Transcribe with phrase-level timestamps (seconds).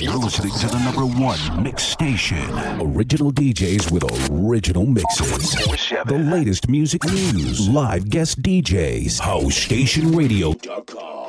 [0.00, 2.38] You're listening to the number one mix station.
[2.80, 5.50] Original DJs with original mixes.
[6.06, 11.27] The latest music news, live guest DJs, HouseStationRadio.com.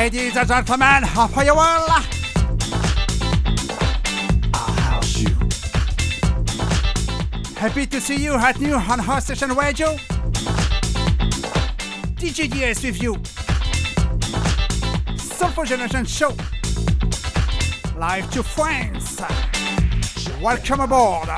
[0.00, 1.86] Ladies and gentlemen, for you all.
[5.18, 5.28] You.
[7.54, 9.96] Happy to see you at new on House Station Radio.
[12.16, 12.48] DJ
[12.82, 13.20] with you.
[15.18, 16.34] Soulful Generation Show.
[17.98, 19.20] Live to France.
[20.40, 21.28] Welcome aboard.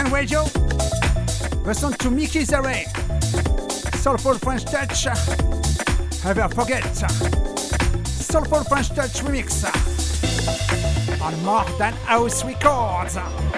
[0.00, 0.44] House Station Radio.
[1.64, 2.84] Listen to Mickey Zare.
[3.96, 5.06] Soulful French Touch.
[6.24, 6.96] Ever Forget.
[8.06, 9.64] Soulful French Touch Remix.
[11.20, 13.49] On More Than House Records.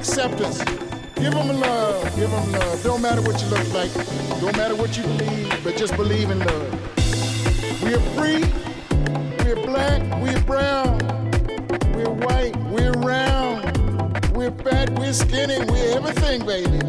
[0.00, 0.64] Acceptance.
[1.14, 2.02] Give them love.
[2.16, 2.82] Give them love.
[2.82, 3.92] Don't matter what you look like.
[4.40, 7.82] Don't matter what you believe, but just believe in love.
[7.82, 8.44] We're free.
[9.44, 10.00] We're black.
[10.22, 10.98] We're brown.
[11.94, 12.56] We're white.
[12.70, 13.76] We're round.
[14.34, 14.90] We're fat.
[14.98, 15.58] We're skinny.
[15.70, 16.80] We're everything, baby.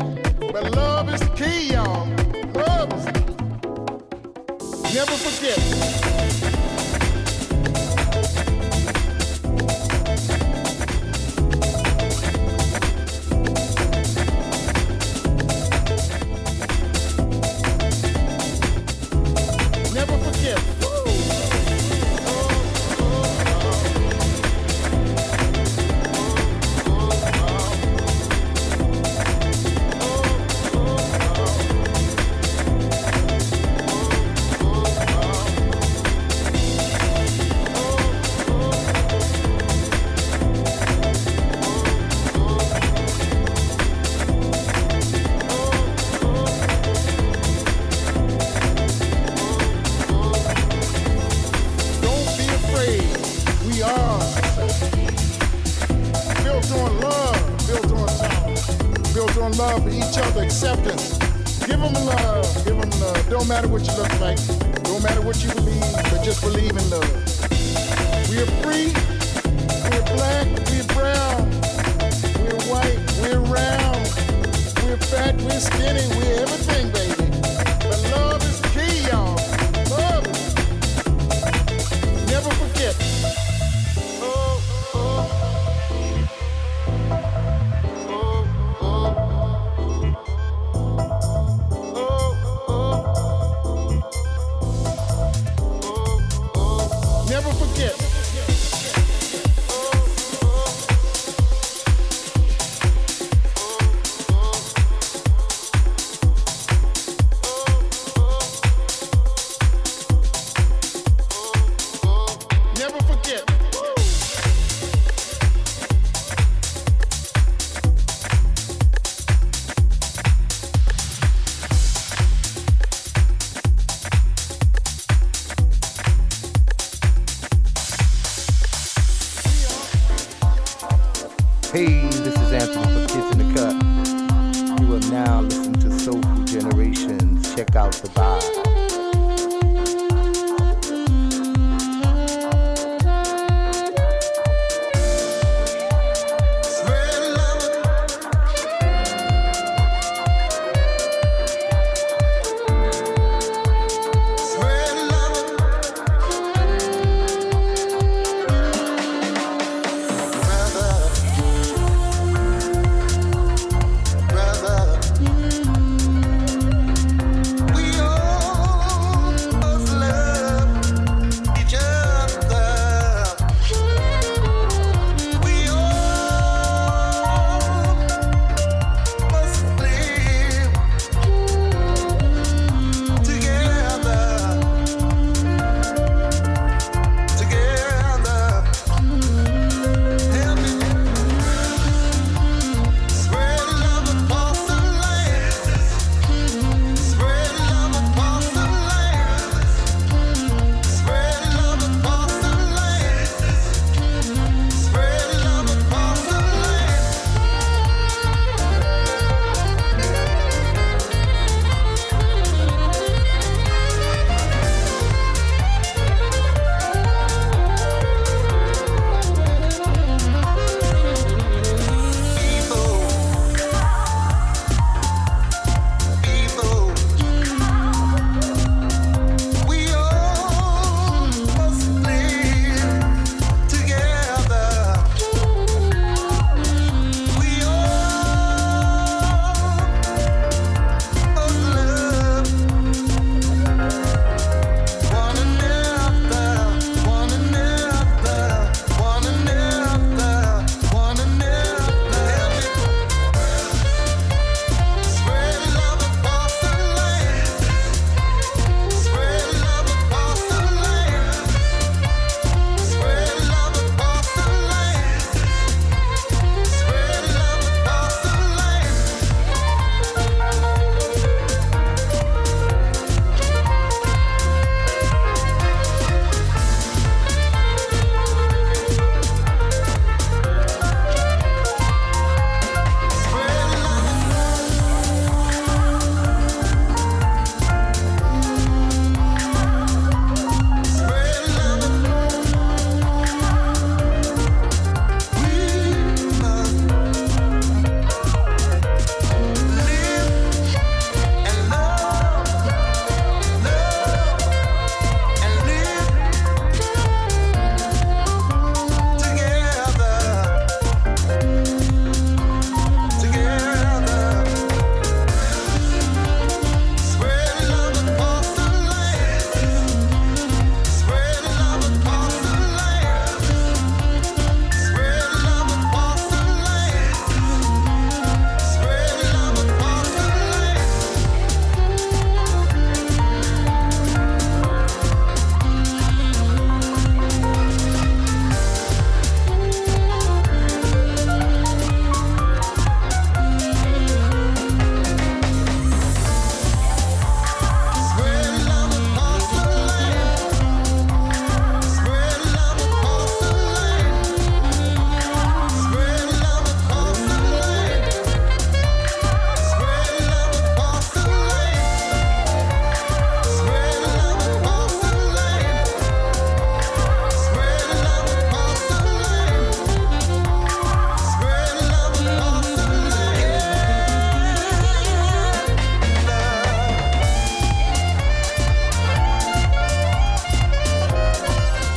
[0.54, 2.08] But love is the key, y'all.
[2.54, 3.41] Love is.
[4.94, 6.61] Never forget.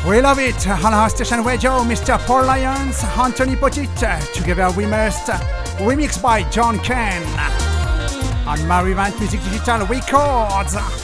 [0.07, 2.19] We love it on our station radio, Mr.
[2.27, 5.29] Paul Lyons, Anthony Poteat, together we must
[5.79, 7.23] remixed by John Ken
[8.47, 11.04] on Marivant Music Digital Records.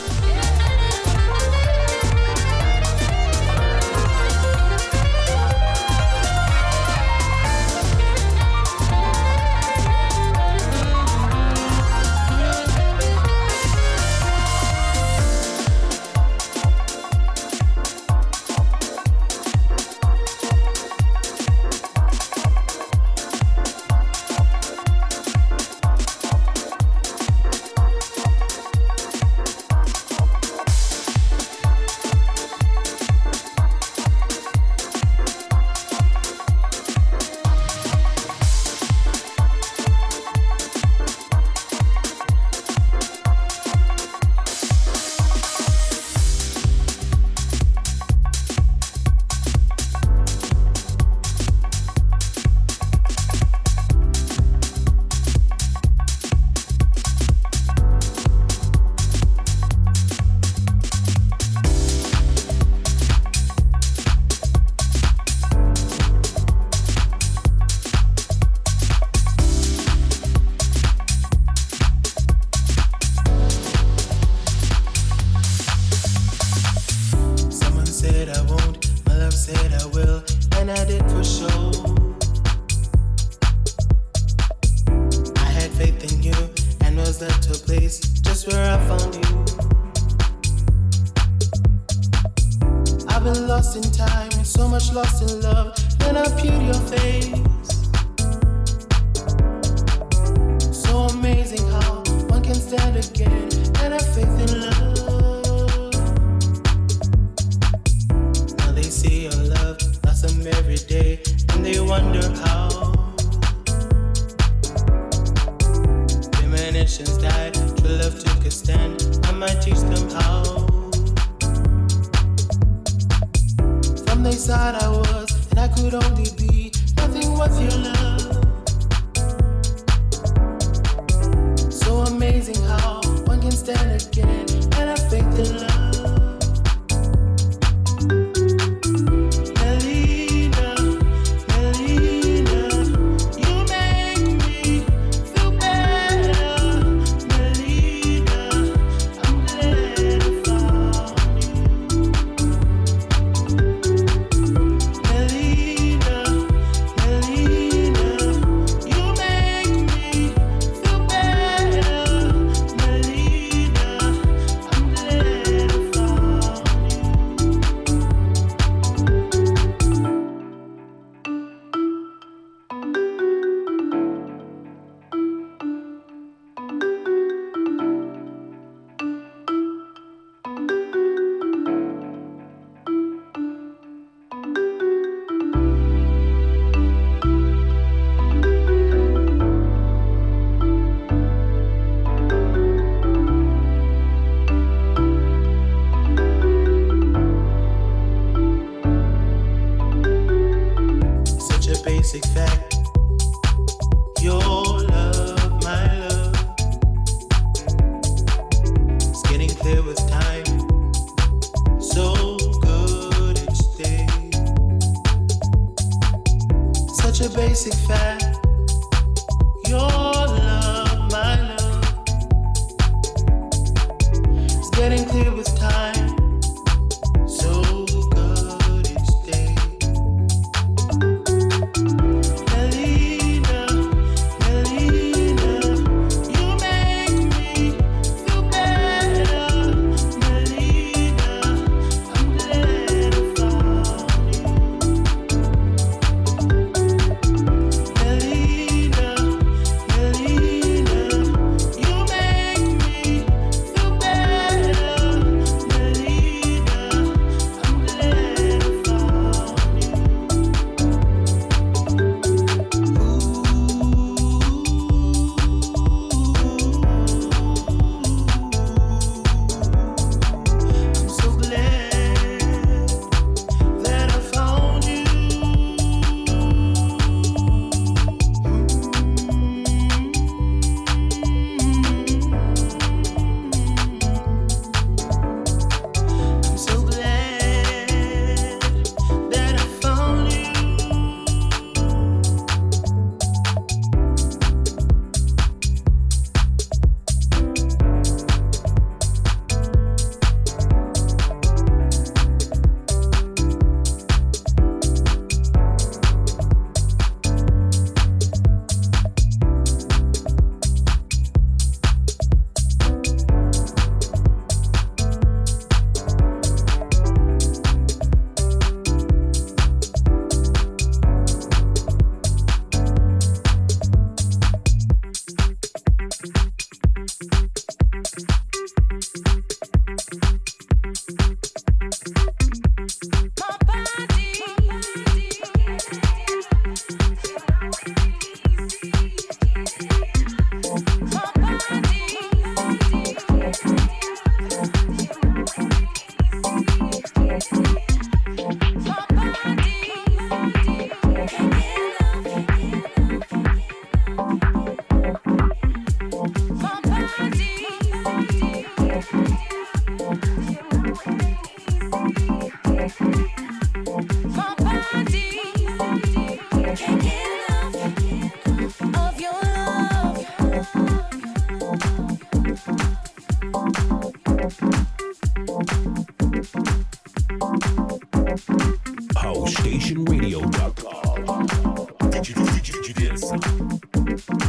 [383.93, 384.40] bum bum bum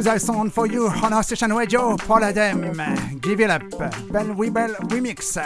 [0.00, 3.68] exclusive sound for you on our station radio, Paul Adam, Give It Up,
[4.10, 5.36] Ben Weebel remix.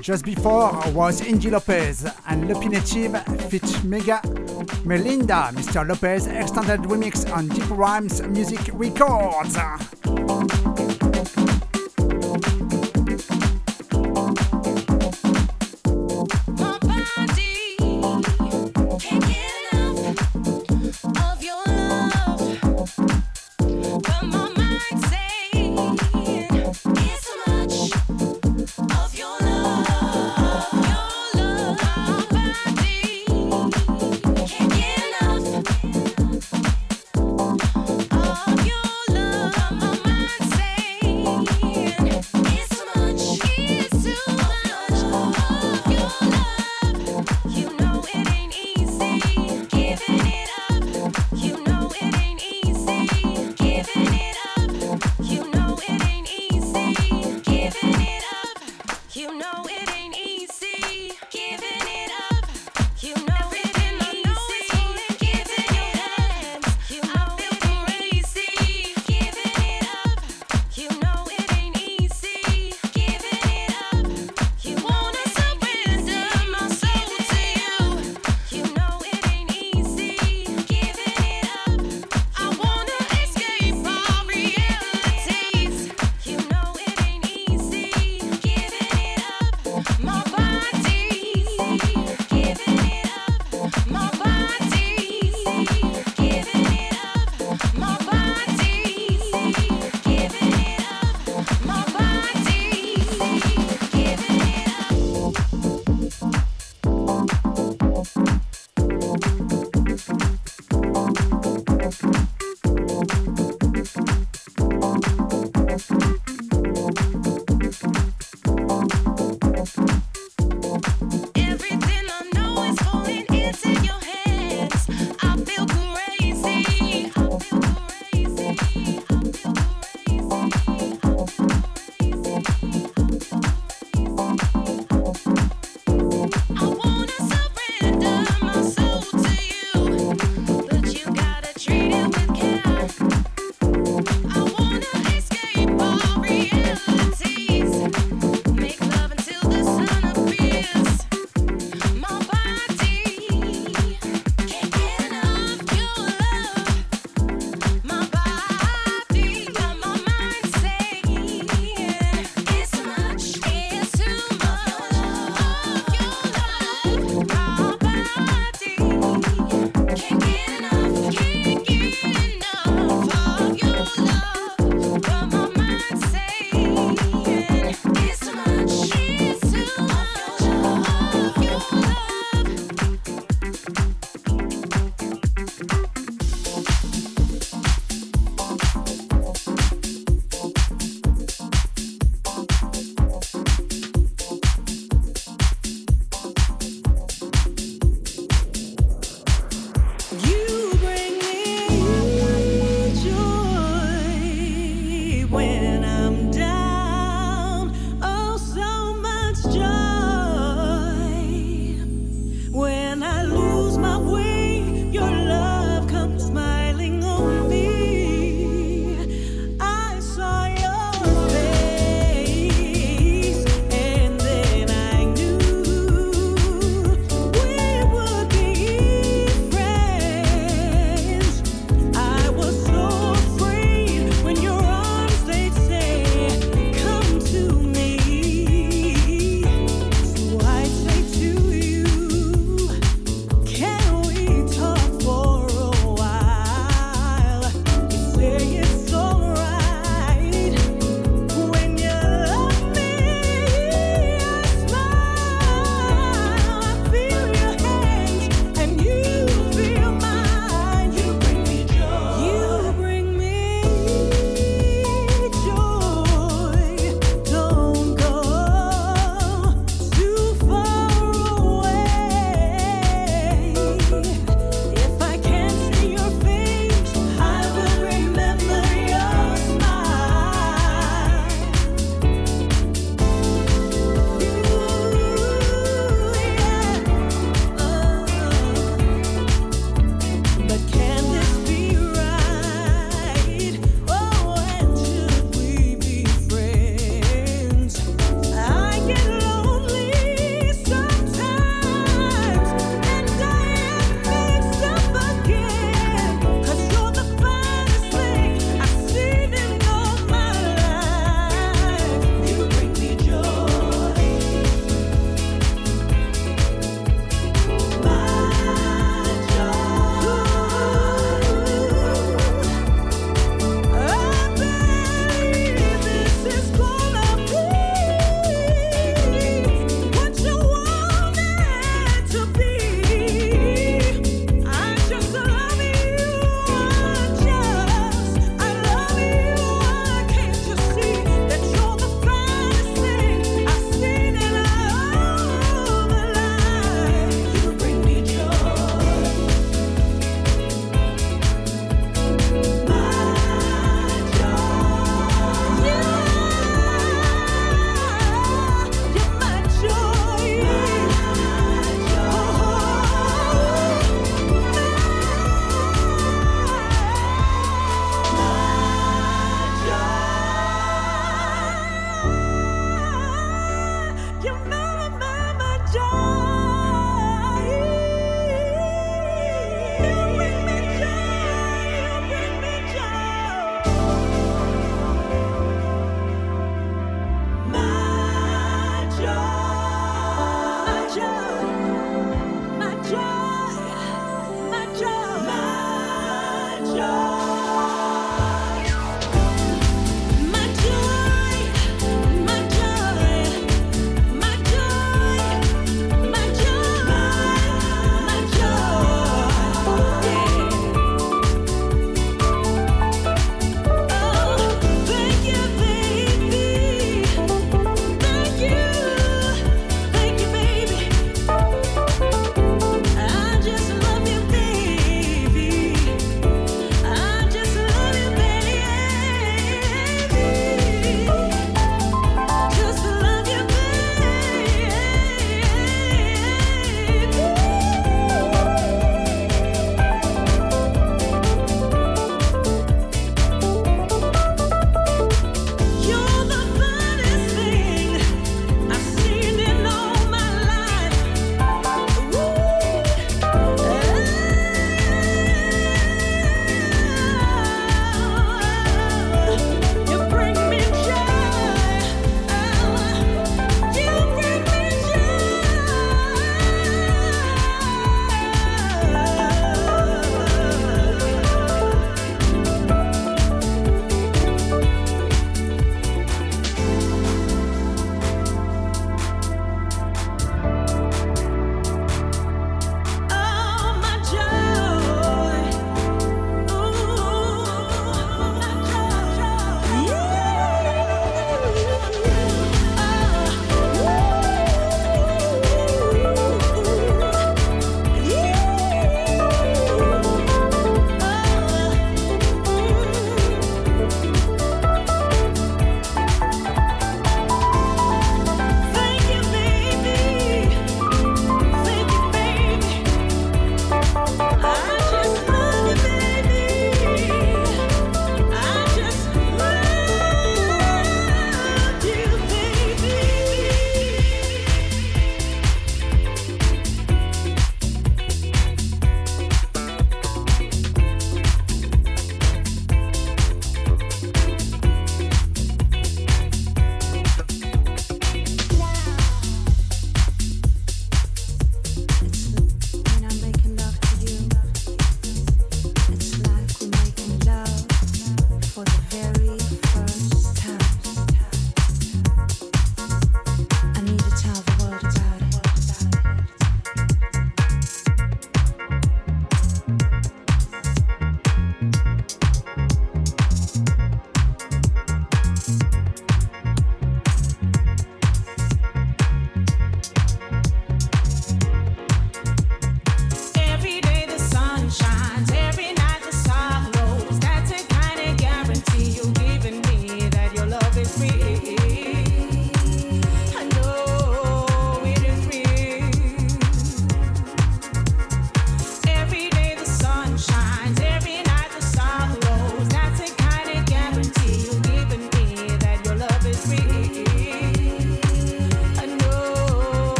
[0.00, 4.20] Just before was Indy Lopez and Lupi Native fit Mega
[4.84, 5.88] Melinda, Mr.
[5.88, 9.56] Lopez extended remix on Deep Rhymes Music Records.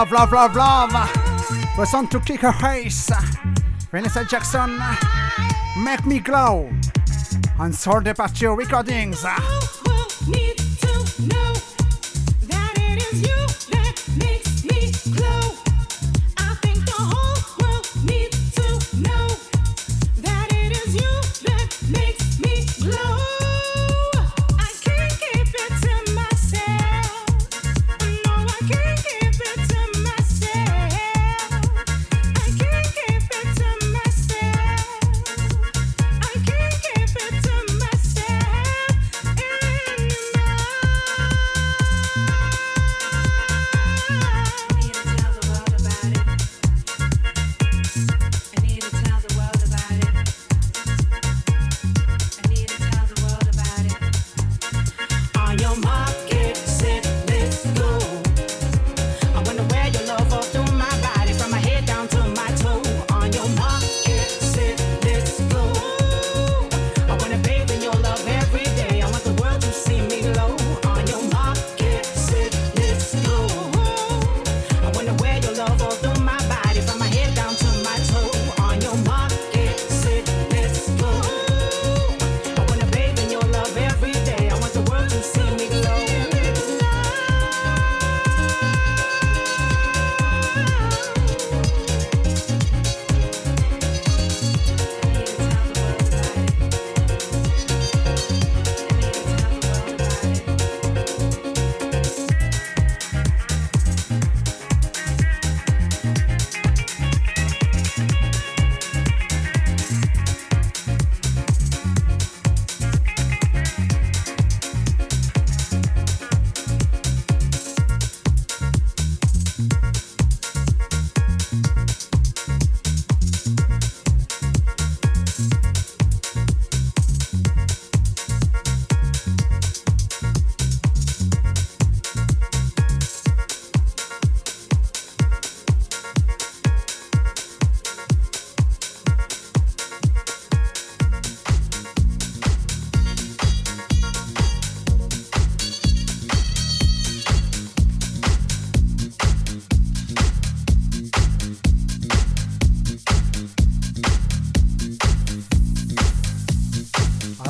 [0.00, 0.54] Love, love, love,
[0.94, 1.76] love.
[1.76, 3.10] Listen to Kicker Hayes.
[3.90, 4.80] Vanessa Jackson.
[5.84, 6.70] Make Me Glow.
[7.58, 9.22] On Soul Departure Recordings.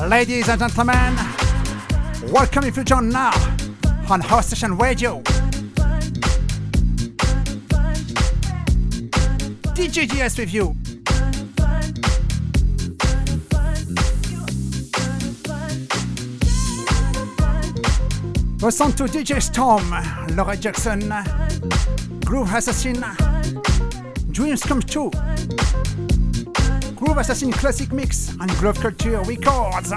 [0.07, 1.15] Ladies and gentlemen,
[2.31, 3.31] welcome if you join now
[4.09, 5.21] on House Station Radio.
[9.75, 10.75] DJ GS with you.
[18.59, 19.87] Listen to DJ Storm,
[20.35, 21.13] Laura Jackson,
[22.25, 23.03] Groove Assassin,
[24.31, 25.11] Dreams Come True.
[27.01, 29.91] Groove Assassin Classic Mix and Groove Culture Records.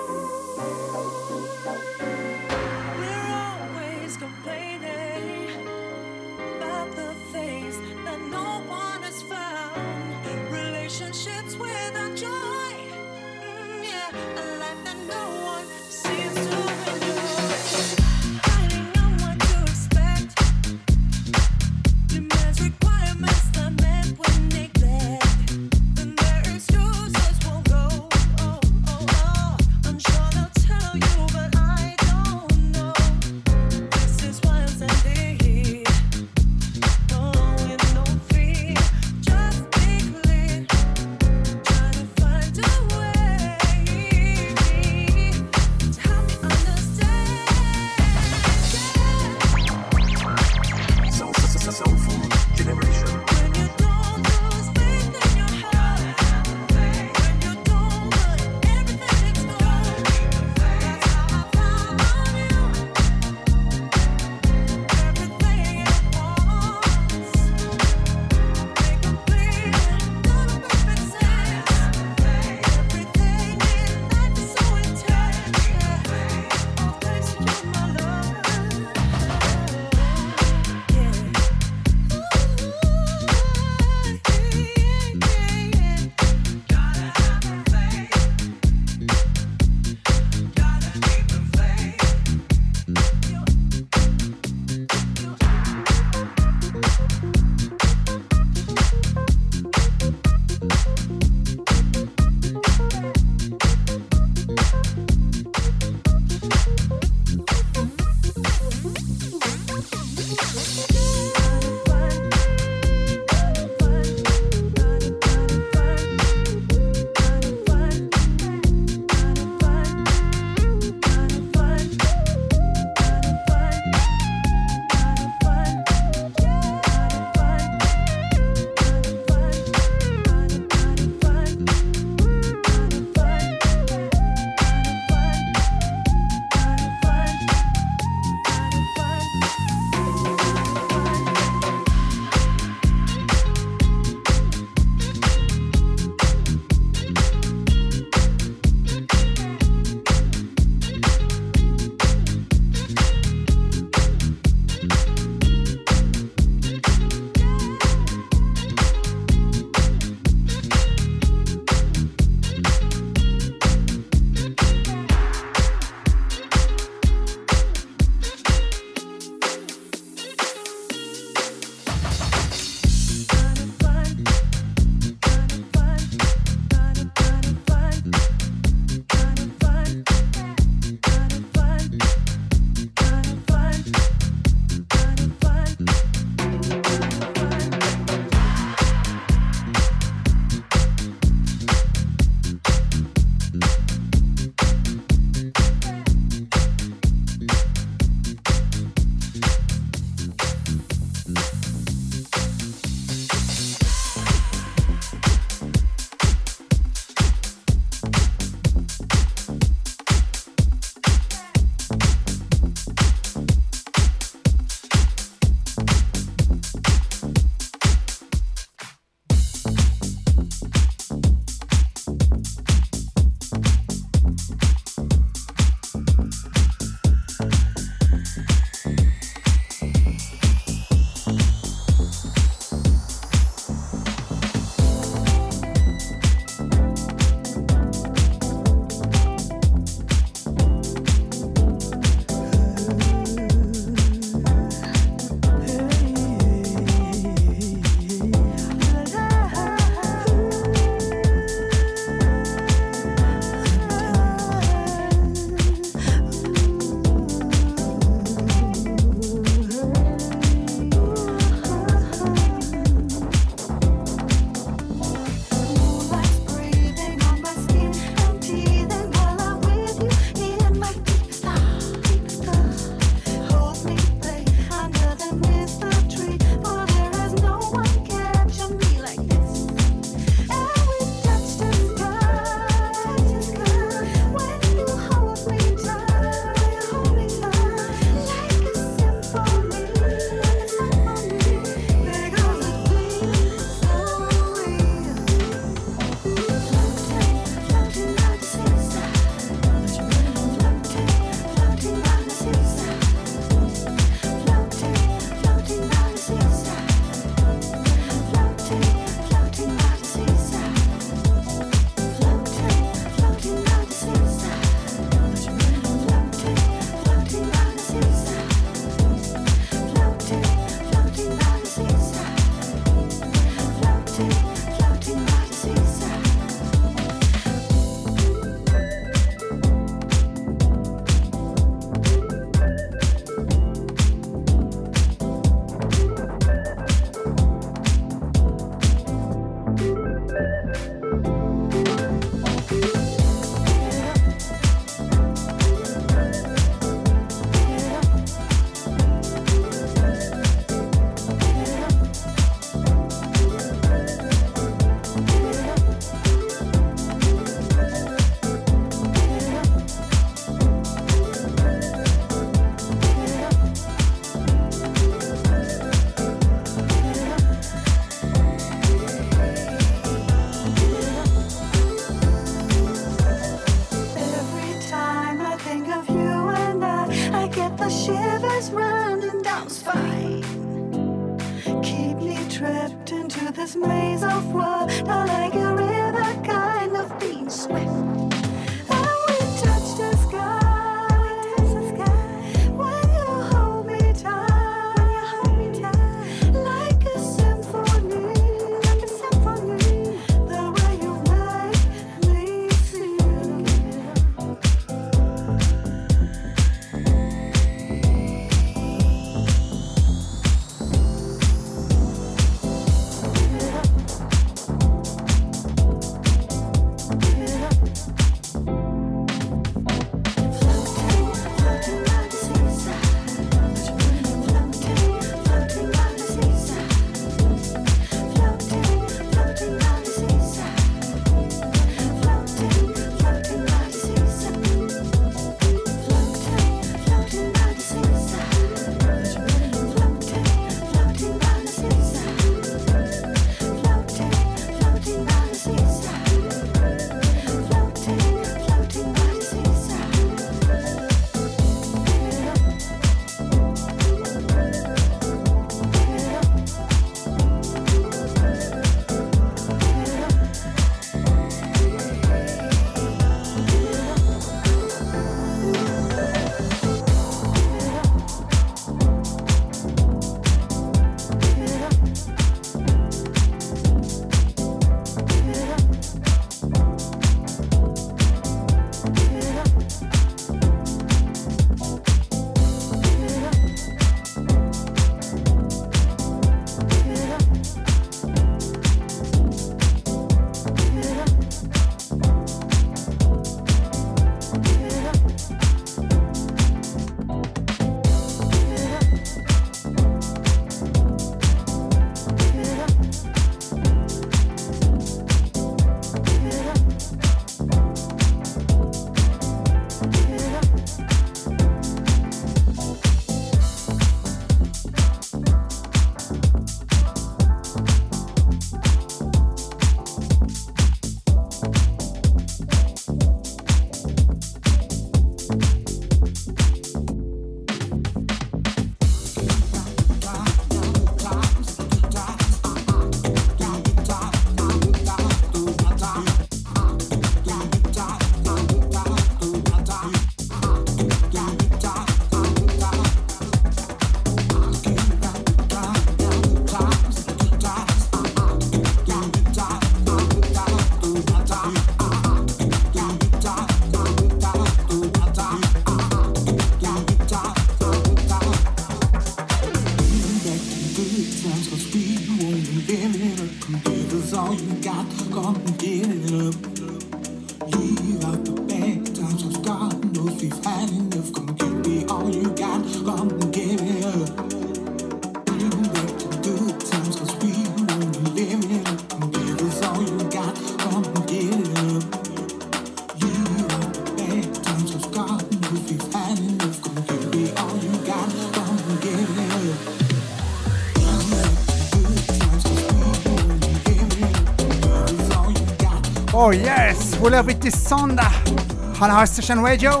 [596.50, 600.00] Oh yes, we love it this sound on our station radio.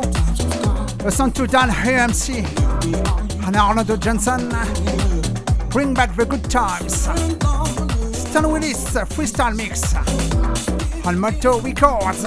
[1.04, 2.44] Listen to Dan AMC
[3.46, 4.48] and Arnold Johnson.
[5.68, 7.02] Bring back the good times.
[8.18, 9.94] Stan Willis uh, freestyle mix
[11.06, 12.26] on Moto Records.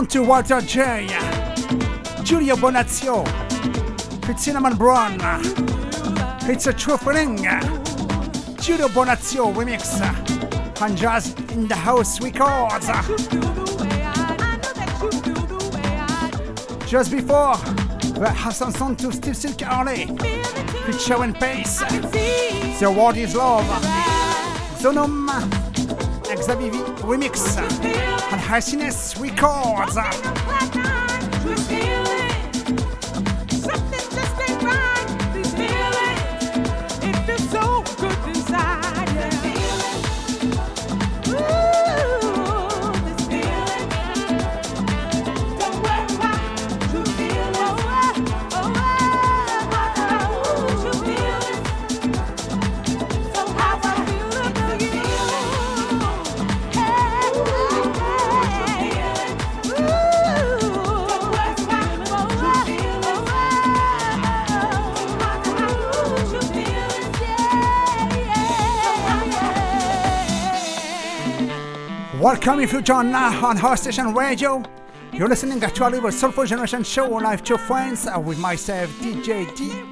[0.00, 1.06] Listen to Walter J.
[2.24, 3.22] Giulio Bonazio.
[4.30, 5.18] It's Cinnamon Brown.
[6.48, 7.36] It's a true feeling.
[7.36, 10.00] Giulio Bonazio remix.
[10.80, 12.86] And Jazz in the House Records.
[16.90, 17.56] Just before,
[18.18, 20.04] the Hassan song to Steve Silk Hurley.
[20.04, 21.80] And Pace.
[22.80, 23.66] The World is Love.
[24.78, 25.28] Zonum.
[26.24, 26.70] Xavier
[27.02, 28.19] remix.
[28.32, 29.96] And Happiness Records.
[72.42, 74.62] Welcome if you join now on House Station Radio.
[75.12, 79.89] You're listening actually with Soulful Generation Show live to friends uh, with myself, DJ DS.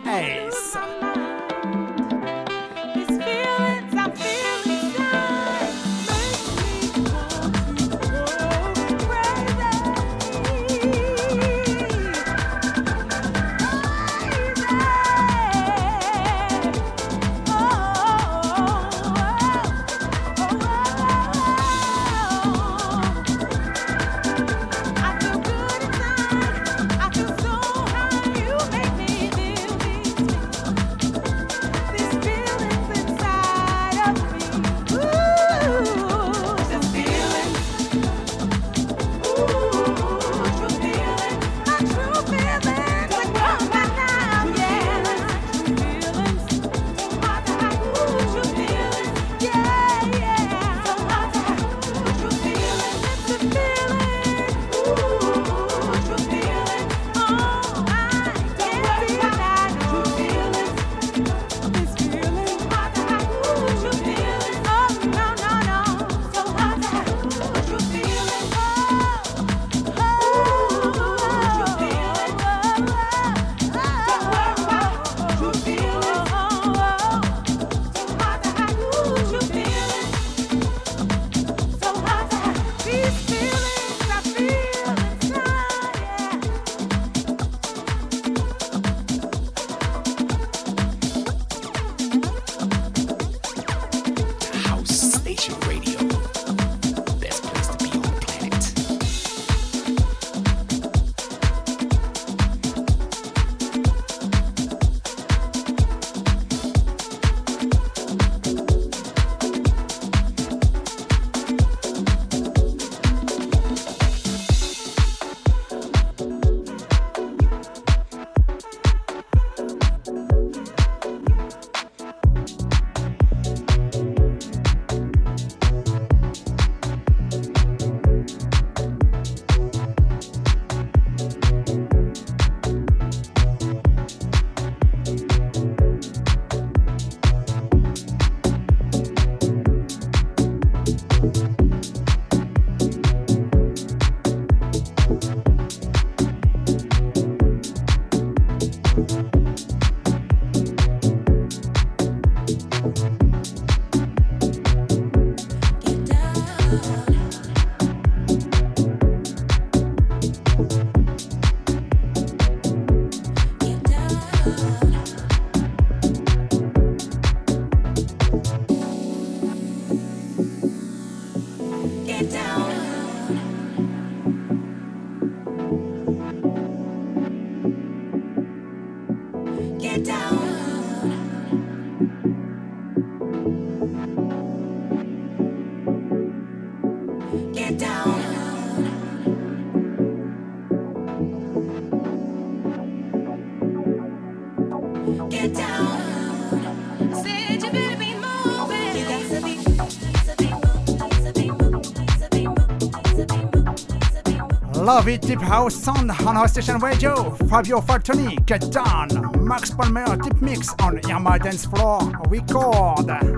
[204.89, 207.33] Love it, Deep House on our station radio.
[207.51, 209.09] Fabio Fartoni, Get Down.
[209.47, 212.11] Max Palmer, Deep Mix on Irma Dance Floor.
[212.31, 213.38] Record.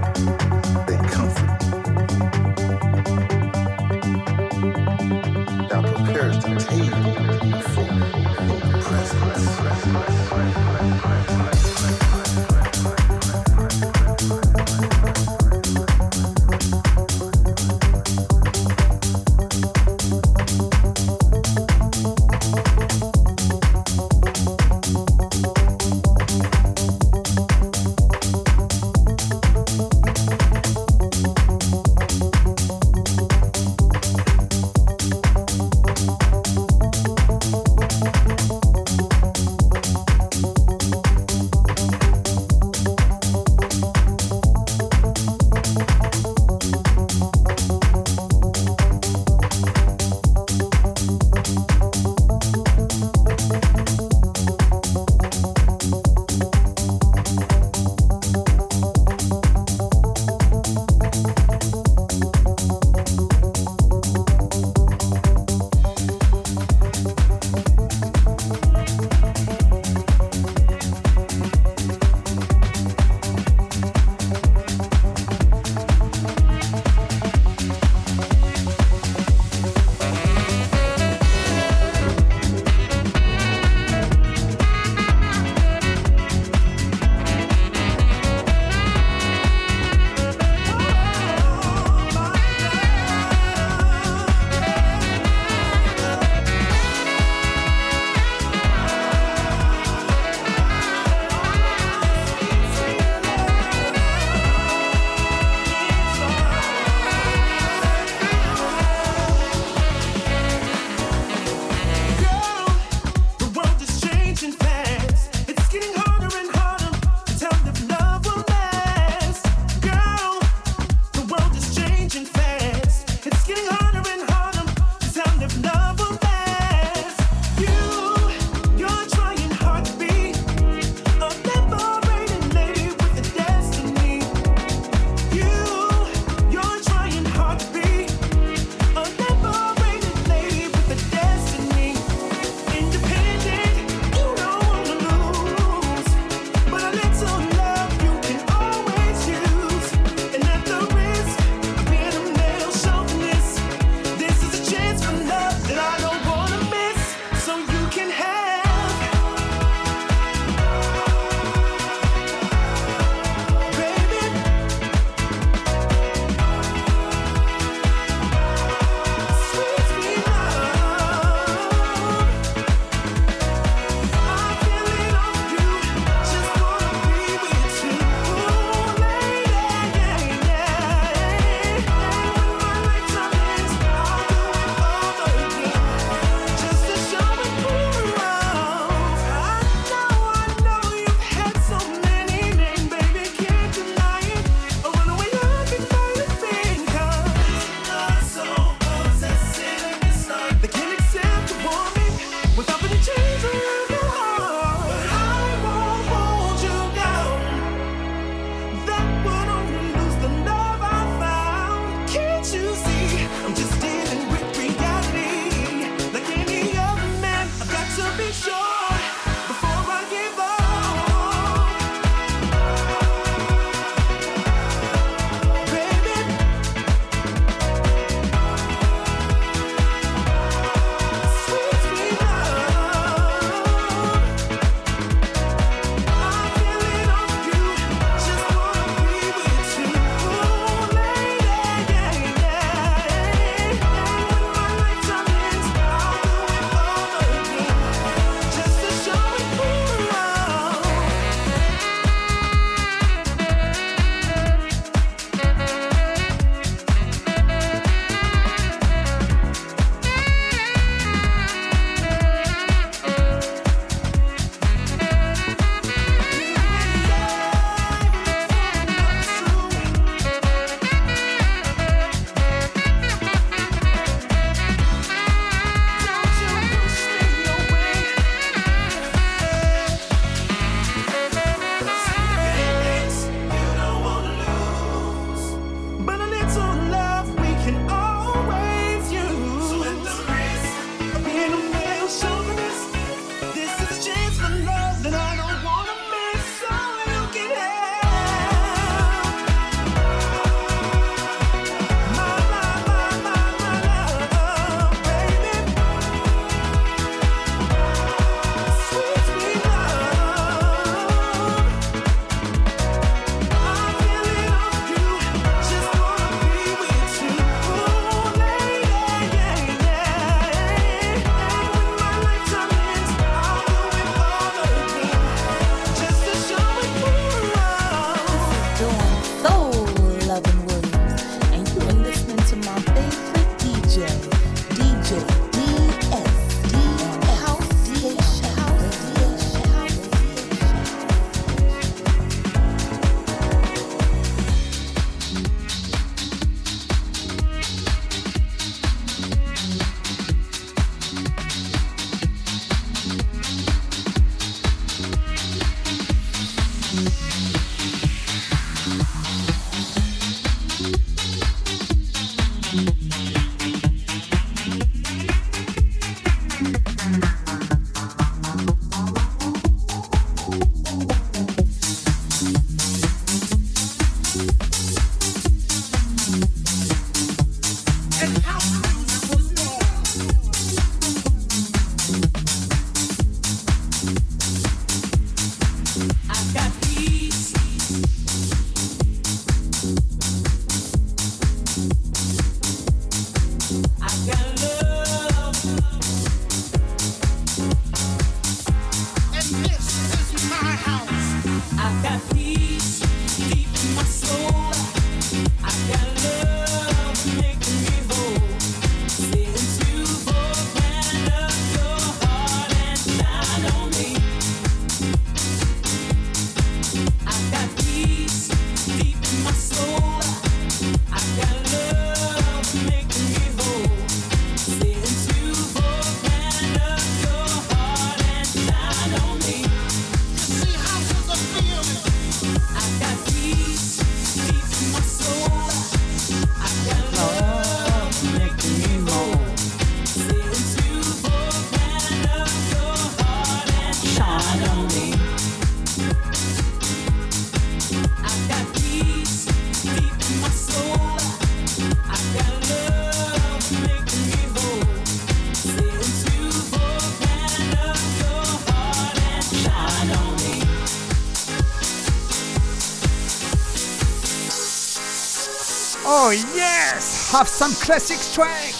[467.31, 468.73] have some classic track.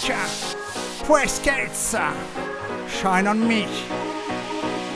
[1.05, 1.95] Press Skates,
[2.99, 3.63] Shine on Me.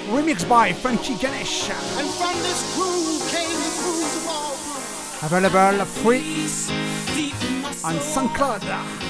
[0.09, 1.69] Remixed by Funky Ganesh.
[1.69, 3.71] And from this groove came the
[4.17, 4.55] of all
[5.23, 6.43] Available free
[7.85, 9.04] on SoundCloud.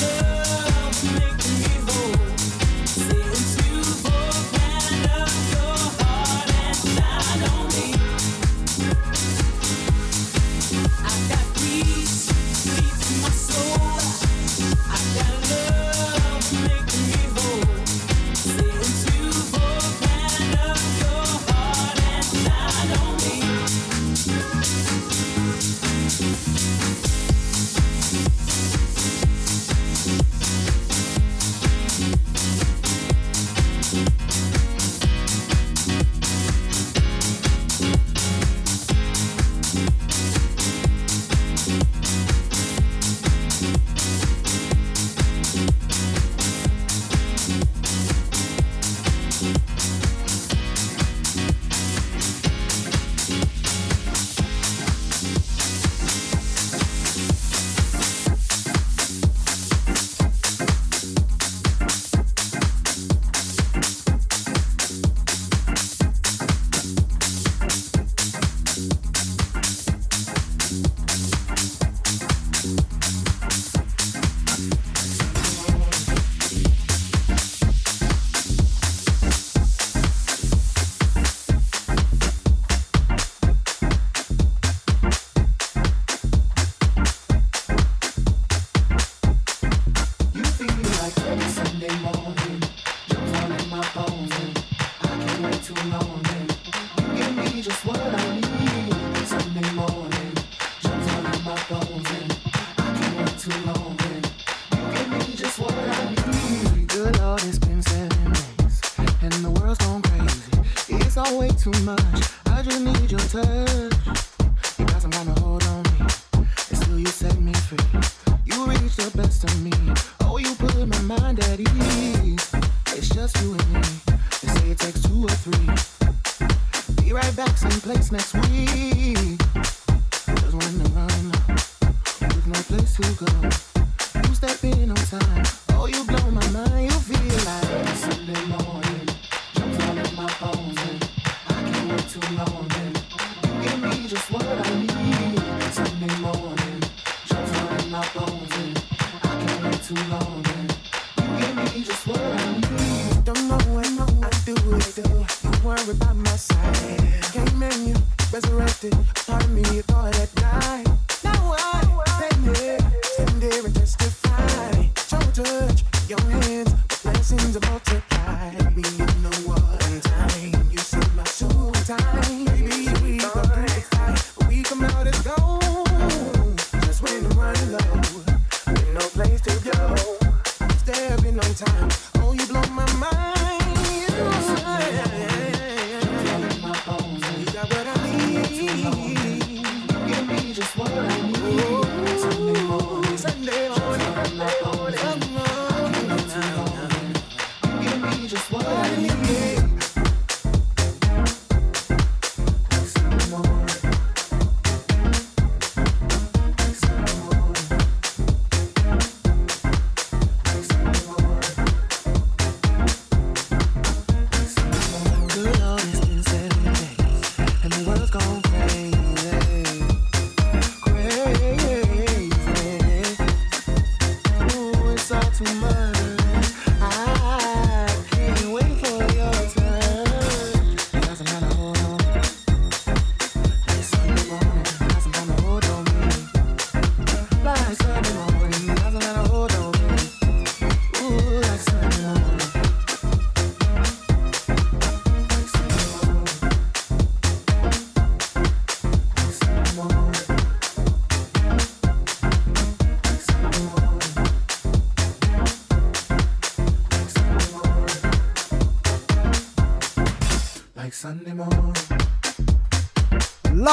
[198.26, 199.55] just what I need.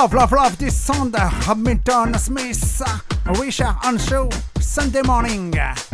[0.04, 1.16] Love, love, love this sound.
[1.16, 2.82] Hamilton Smith,
[3.40, 5.54] Richard Earnshaw Sunday morning.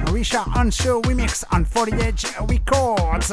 [0.09, 1.91] Richard Earnshaw remix on 40
[2.49, 3.31] Records.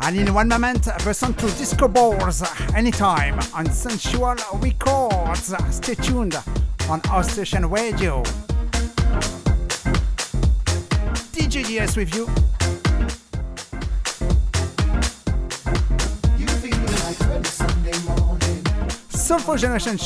[0.00, 5.52] And in one moment, the to Disco Balls uh, anytime on Sensual Records.
[5.52, 6.34] Uh, stay tuned
[6.88, 8.22] on our station radio.
[11.34, 11.66] DJ
[11.98, 12.57] with you.
[19.38, 19.96] Soulful Generation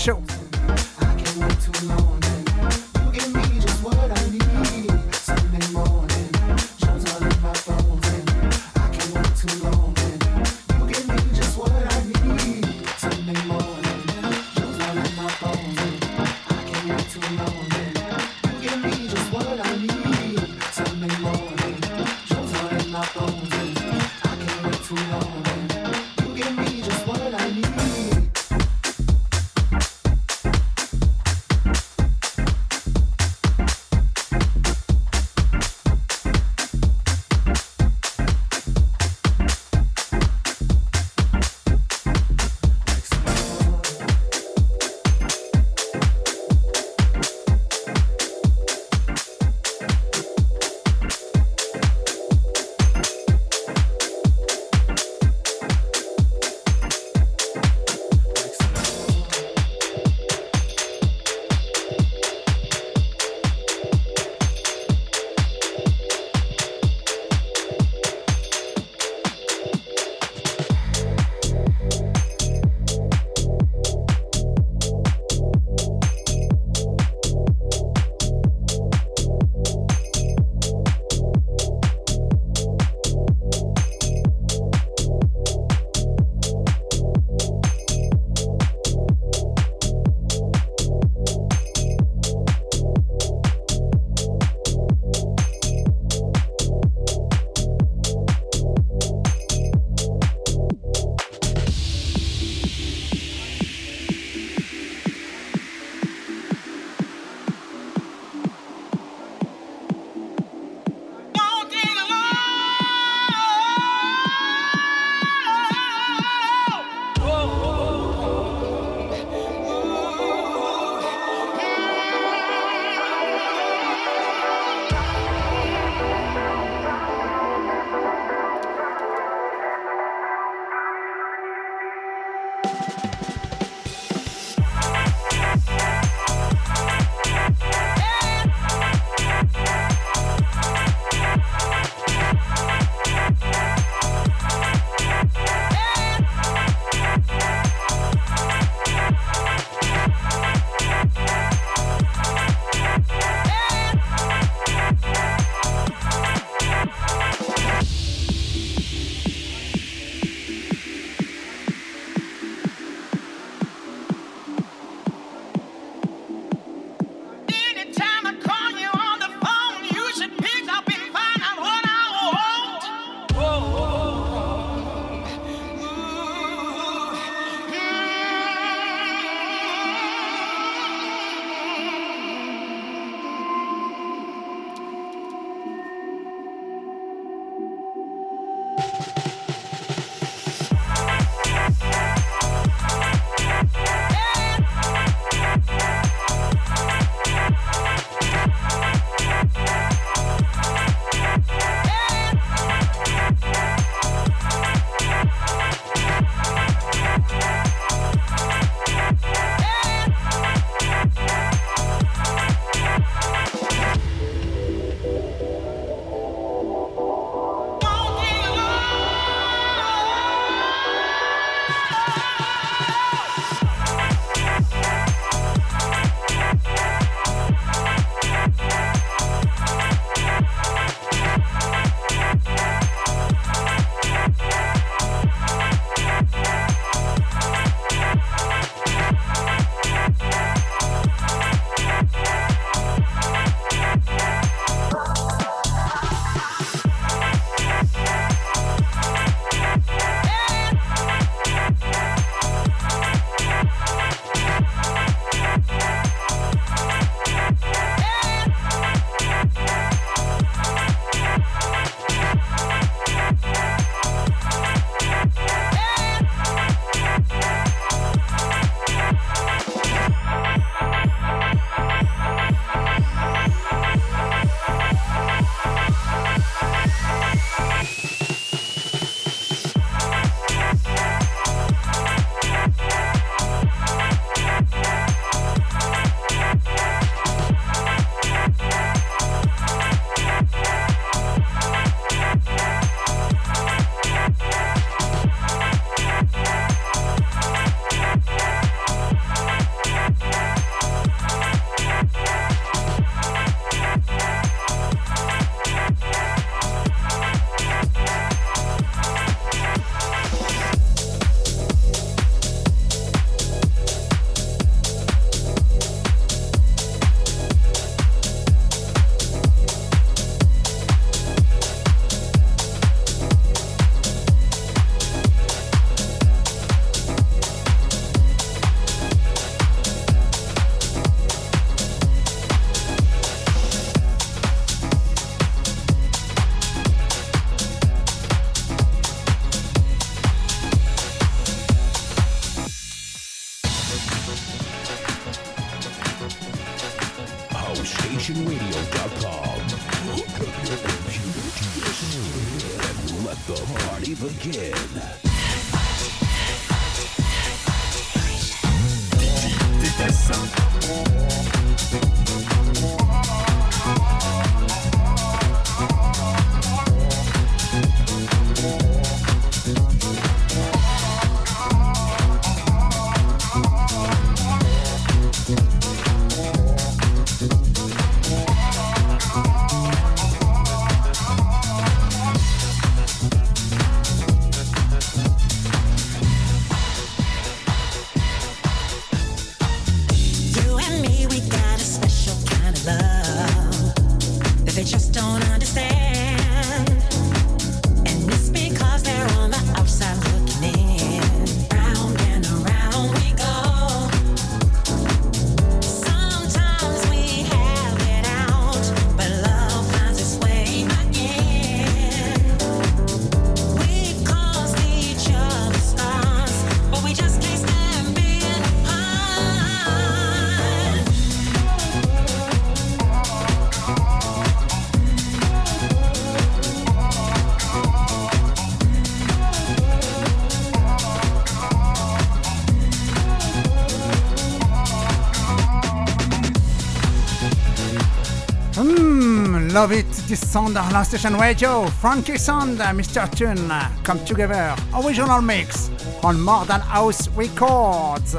[439.72, 441.86] Love it, this sound on Last Station Radio.
[441.86, 443.26] Funky Sound, Mr.
[443.34, 443.72] Tune,
[444.04, 444.76] come together.
[444.94, 445.90] Original mix
[446.22, 448.36] on Modern House Records.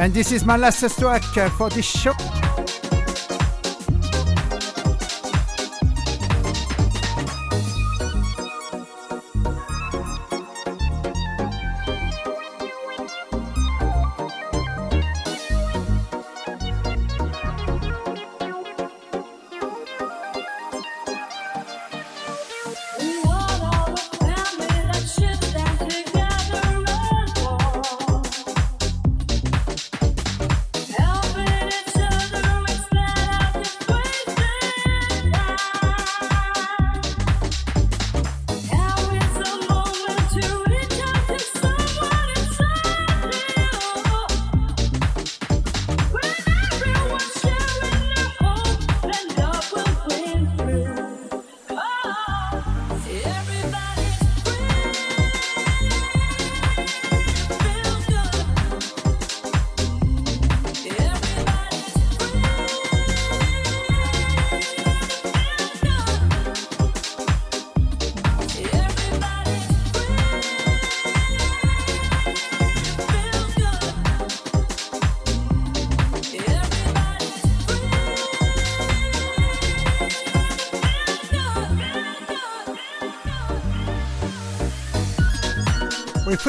[0.00, 1.22] And this is my last track
[1.58, 2.39] for this show.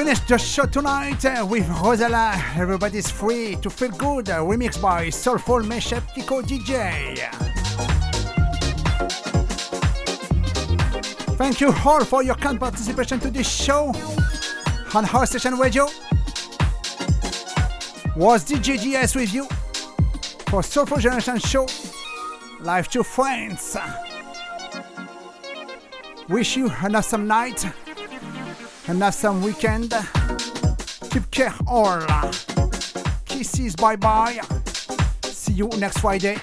[0.01, 2.33] Finished the show tonight uh, with Rozalla.
[2.57, 4.31] Everybody's free to feel good.
[4.31, 7.19] Uh, remixed by Soulful Mashup Tico DJ.
[11.37, 13.93] Thank you all for your kind participation to this show
[14.95, 15.85] on House Station Radio.
[18.15, 19.45] Was DJ GS with you
[20.49, 21.67] for Soulful Generation Show
[22.59, 23.77] live to friends.
[26.27, 27.63] Wish you an awesome night
[28.87, 29.93] and have some weekend.
[31.09, 32.01] Keep care all.
[33.25, 34.39] Kisses, bye bye.
[35.23, 36.35] See you next Friday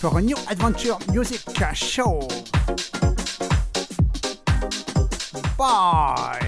[0.00, 1.40] for a new adventure music
[1.74, 2.28] show.
[5.56, 6.41] Bye.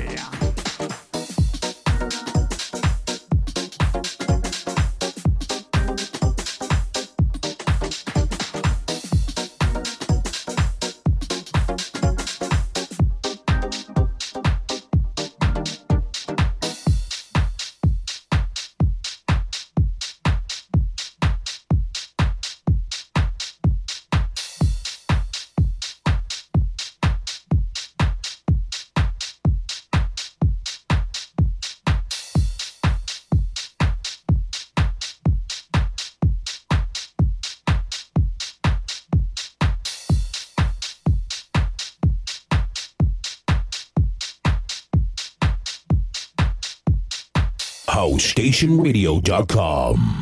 [48.34, 50.14] StationRadio.com.